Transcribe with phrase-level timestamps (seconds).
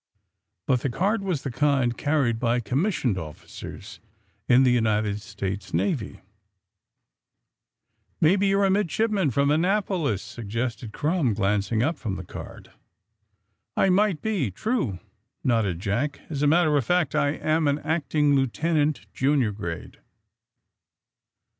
[0.65, 3.99] But the card was of the kind carried by conmiissioned officers
[4.49, 6.07] in the United States Navy.
[6.07, 6.17] AND THE
[8.17, 12.15] SMUGGLERS 9 Maybe, you're a midshipman, from Annap olis T' suggested Krunnn, glancing up from
[12.15, 12.71] the card.
[12.71, 12.73] *^
[13.77, 14.99] I might be— true, ^'
[15.43, 16.19] nodded Jack.
[16.27, 19.99] '* As a mat ter of fact I am an acting lieutenant, junior grade."